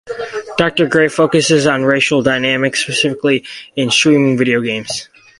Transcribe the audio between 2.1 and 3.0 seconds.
dynamics